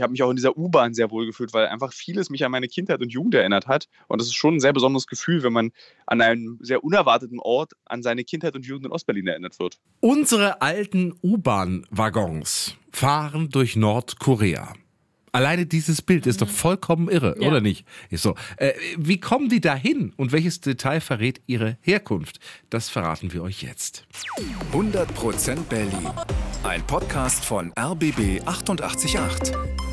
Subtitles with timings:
[0.00, 2.50] Ich habe mich auch in dieser U-Bahn sehr wohl gefühlt, weil einfach vieles mich an
[2.50, 3.86] meine Kindheit und Jugend erinnert hat.
[4.08, 5.72] Und das ist schon ein sehr besonderes Gefühl, wenn man
[6.06, 9.78] an einem sehr unerwarteten Ort an seine Kindheit und Jugend in Ostberlin erinnert wird.
[10.00, 14.72] Unsere alten U-Bahn-Waggons fahren durch Nordkorea.
[15.32, 16.52] Alleine dieses Bild ist doch mhm.
[16.52, 17.48] vollkommen irre, ja.
[17.48, 17.86] oder nicht?
[18.10, 18.34] Ist so.
[18.56, 22.40] Äh, wie kommen die da hin und welches Detail verrät ihre Herkunft?
[22.68, 24.06] Das verraten wir euch jetzt.
[24.72, 26.10] 100% Berlin.
[26.62, 29.89] Ein Podcast von RBB 888.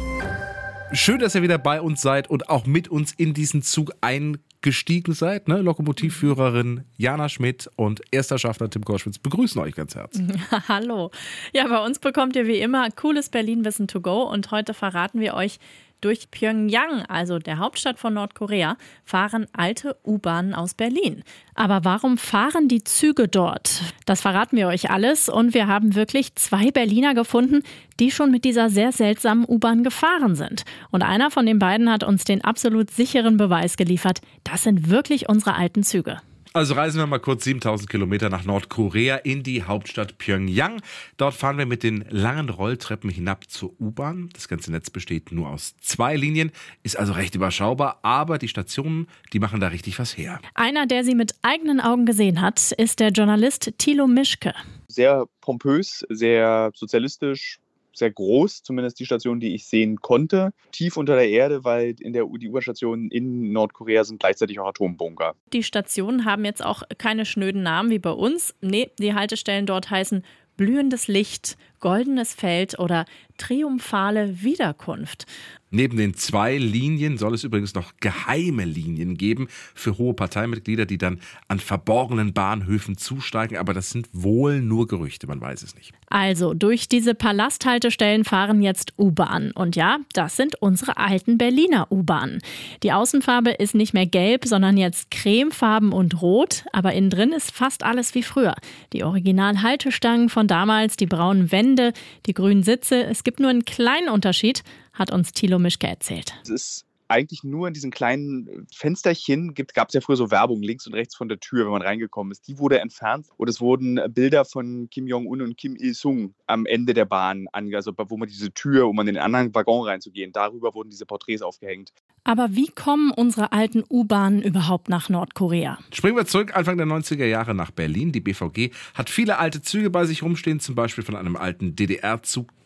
[0.93, 5.13] Schön, dass ihr wieder bei uns seid und auch mit uns in diesen Zug eingestiegen
[5.13, 5.49] seid.
[5.49, 5.57] Ne?
[5.57, 10.27] Lokomotivführerin Jana Schmidt und erster Schaffner Tim Korschwitz begrüßen euch ganz herzlich.
[10.69, 11.11] Hallo.
[11.51, 15.33] Ja, bei uns bekommt ihr wie immer cooles Berlin-Wissen to go und heute verraten wir
[15.33, 15.59] euch,
[16.01, 21.23] durch Pyongyang, also der Hauptstadt von Nordkorea, fahren alte U-Bahnen aus Berlin.
[21.55, 23.81] Aber warum fahren die Züge dort?
[24.05, 27.63] Das verraten wir euch alles und wir haben wirklich zwei Berliner gefunden,
[27.99, 30.63] die schon mit dieser sehr seltsamen U-Bahn gefahren sind.
[30.91, 35.29] Und einer von den beiden hat uns den absolut sicheren Beweis geliefert, das sind wirklich
[35.29, 36.21] unsere alten Züge.
[36.57, 40.81] Also reisen wir mal kurz 7000 Kilometer nach Nordkorea in die Hauptstadt Pyongyang.
[41.15, 44.31] Dort fahren wir mit den langen Rolltreppen hinab zur U-Bahn.
[44.33, 49.05] Das ganze Netz besteht nur aus zwei Linien, ist also recht überschaubar, aber die Stationen,
[49.33, 50.39] die machen da richtig was her.
[50.55, 54.55] Einer, der sie mit eigenen Augen gesehen hat, ist der Journalist Thilo Mischke.
[54.87, 57.59] Sehr pompös, sehr sozialistisch,
[57.97, 62.13] sehr groß, zumindest die Station, die ich sehen konnte, tief unter der Erde, weil in
[62.13, 65.35] der die U-Bahn-Stationen in Nordkorea sind gleichzeitig auch Atombunker.
[65.53, 68.55] Die Stationen haben jetzt auch keine schnöden Namen wie bei uns.
[68.61, 70.23] Nee, die Haltestellen dort heißen
[70.57, 73.05] blühendes Licht, goldenes Feld oder
[73.37, 75.25] triumphale Wiederkunft.
[75.69, 80.97] Neben den zwei Linien soll es übrigens noch geheime Linien geben für hohe Parteimitglieder, die
[80.97, 81.19] dann
[81.49, 83.57] an verborgenen Bahnhöfen zusteigen.
[83.57, 85.91] Aber das sind wohl nur Gerüchte, man weiß es nicht.
[86.09, 89.51] Also, durch diese Palasthaltestellen fahren jetzt U-Bahnen.
[89.51, 92.39] Und ja, das sind unsere alten Berliner U-Bahnen.
[92.81, 96.63] Die Außenfarbe ist nicht mehr gelb, sondern jetzt cremefarben und rot.
[96.71, 98.55] Aber innen drin ist fast alles wie früher.
[98.93, 103.03] Die Original-Haltestangen von damals, die braunen Wände, die grünen Sitze.
[103.03, 104.63] Es gibt nur einen kleinen Unterschied
[104.93, 106.33] hat uns Thilo Mischke erzählt.
[106.43, 110.87] Es ist eigentlich nur in diesen kleinen Fensterchen gab es ja früher so Werbung links
[110.87, 112.47] und rechts von der Tür, wenn man reingekommen ist.
[112.47, 116.93] Die wurde entfernt und es wurden Bilder von Kim Jong-un und Kim Il-sung am Ende
[116.93, 120.73] der Bahn ange, also wo man diese Tür, um in den anderen Waggon reinzugehen, darüber
[120.73, 121.93] wurden diese Porträts aufgehängt.
[122.23, 125.77] Aber wie kommen unsere alten U-Bahnen überhaupt nach Nordkorea?
[125.93, 128.11] Springen wir zurück Anfang der 90er Jahre nach Berlin.
[128.11, 131.75] Die BVG hat viele alte Züge bei sich rumstehen, zum Beispiel von einem alten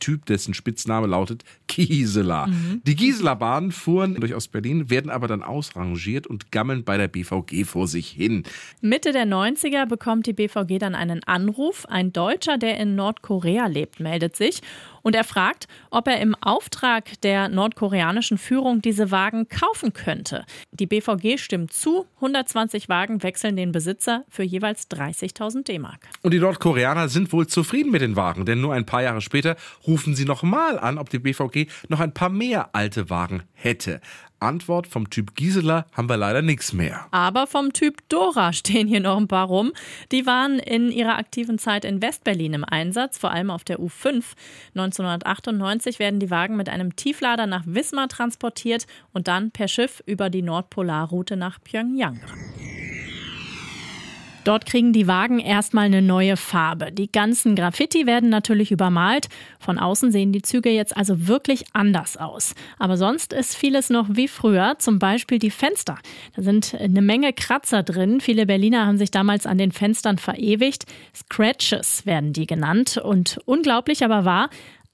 [0.01, 2.47] DDR-Zugtyp, dessen Spitzname lautet Gisela.
[2.47, 2.81] Mhm.
[2.85, 7.88] Die Gisela-Bahnen fuhren durch Ostberlin, werden aber dann ausrangiert und gammeln bei der BVG vor
[7.88, 8.44] sich hin.
[8.81, 11.85] Mitte der 90er bekommt die BVG dann einen Anruf.
[11.88, 14.62] Ein Deutscher, der in Nordkorea lebt, meldet sich
[15.01, 20.45] und er fragt, ob er im Auftrag der nordkoreanischen Führung diese Wagen kaufen könnte.
[20.72, 26.07] Die BVG stimmt zu, 120 Wagen wechseln den Besitzer für jeweils 30.000 D-Mark.
[26.22, 29.56] Und die Nordkoreaner sind wohl zufrieden mit den Wagen, denn nur ein paar Jahre später
[29.85, 34.01] rufen sie nochmal an, ob die BVG noch ein paar mehr alte Wagen hätte.
[34.41, 37.07] Antwort vom Typ Gisela haben wir leider nichts mehr.
[37.12, 39.72] Aber vom Typ Dora stehen hier noch ein paar rum.
[40.12, 44.24] Die waren in ihrer aktiven Zeit in Westberlin im Einsatz, vor allem auf der U5.
[44.75, 50.30] 1998 werden die Wagen mit einem Tieflader nach Wismar transportiert und dann per Schiff über
[50.30, 52.19] die Nordpolarroute nach Pyongyang.
[54.44, 56.91] Dort kriegen die Wagen erstmal eine neue Farbe.
[56.91, 59.28] Die ganzen Graffiti werden natürlich übermalt.
[59.59, 62.56] Von außen sehen die Züge jetzt also wirklich anders aus.
[62.80, 65.97] Aber sonst ist vieles noch wie früher, zum Beispiel die Fenster.
[66.35, 68.19] Da sind eine Menge Kratzer drin.
[68.19, 70.85] Viele Berliner haben sich damals an den Fenstern verewigt.
[71.16, 72.97] Scratches werden die genannt.
[72.97, 74.50] Und unglaublich aber wahr,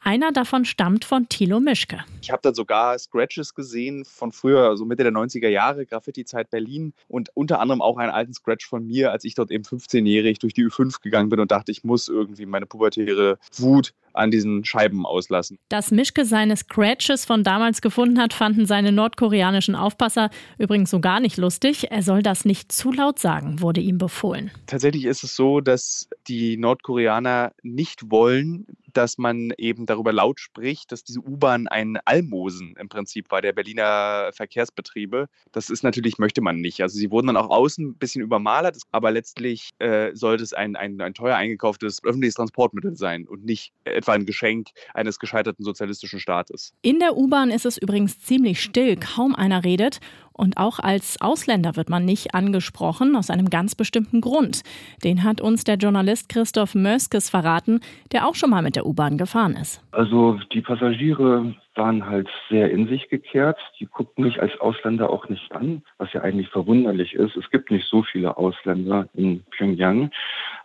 [0.07, 1.99] einer davon stammt von Thilo Mischke.
[2.21, 6.93] Ich habe da sogar Scratches gesehen von früher, so Mitte der 90er Jahre, Graffiti-Zeit Berlin
[7.09, 10.53] und unter anderem auch einen alten Scratch von mir, als ich dort eben 15-jährig durch
[10.53, 15.05] die Ü5 gegangen bin und dachte, ich muss irgendwie meine pubertäre Wut an diesen Scheiben
[15.05, 15.59] auslassen.
[15.69, 21.19] Dass Mischke seine Scratches von damals gefunden hat, fanden seine nordkoreanischen Aufpasser übrigens so gar
[21.19, 21.91] nicht lustig.
[21.91, 24.51] Er soll das nicht zu laut sagen, wurde ihm befohlen.
[24.65, 28.65] Tatsächlich ist es so, dass die Nordkoreaner nicht wollen,
[28.97, 33.53] dass man eben darüber laut spricht, dass diese U-Bahn ein Almosen im Prinzip war, der
[33.53, 35.27] Berliner Verkehrsbetriebe.
[35.51, 36.81] Das ist natürlich, möchte man nicht.
[36.81, 40.75] Also sie wurden dann auch außen ein bisschen übermalert, aber letztlich äh, sollte es ein,
[40.75, 46.19] ein, ein teuer eingekauftes öffentliches Transportmittel sein und nicht etwa ein Geschenk eines gescheiterten sozialistischen
[46.19, 46.73] Staates.
[46.81, 49.99] In der U-Bahn ist es übrigens ziemlich still, kaum einer redet
[50.37, 54.61] Und auch als Ausländer wird man nicht angesprochen, aus einem ganz bestimmten Grund.
[55.03, 57.81] Den hat uns der Journalist Christoph Möskes verraten,
[58.11, 59.83] der auch schon mal mit der U-Bahn gefahren ist.
[59.91, 63.57] Also die Passagiere waren halt sehr in sich gekehrt.
[63.79, 67.35] Die guckten mich als Ausländer auch nicht an, was ja eigentlich verwunderlich ist.
[67.35, 70.11] Es gibt nicht so viele Ausländer in Pyongyang.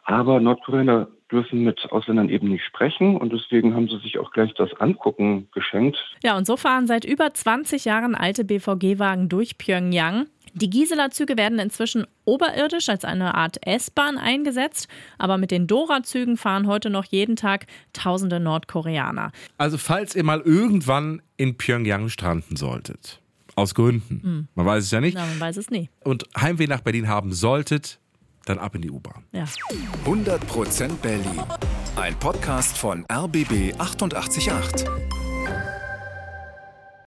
[0.05, 4.53] Aber Nordkoreaner dürfen mit Ausländern eben nicht sprechen und deswegen haben sie sich auch gleich
[4.55, 5.97] das Angucken geschenkt.
[6.23, 10.27] Ja, und so fahren seit über 20 Jahren alte BVG-Wagen durch Pyongyang.
[10.55, 14.87] Die Gisela-Züge werden inzwischen oberirdisch als eine Art S-Bahn eingesetzt,
[15.17, 19.33] aber mit den Dora-Zügen fahren heute noch jeden Tag tausende Nordkoreaner.
[19.57, 23.21] Also falls ihr mal irgendwann in Pyongyang stranden solltet,
[23.55, 24.49] aus Gründen, hm.
[24.55, 25.89] man weiß es ja nicht, Na, man weiß es nie.
[26.05, 27.99] und Heimweh nach Berlin haben solltet,
[28.45, 29.25] dann ab in die U-Bahn.
[29.33, 29.45] Ja.
[30.05, 31.43] 100% Berlin.
[31.97, 35.22] Ein Podcast von RBB 888.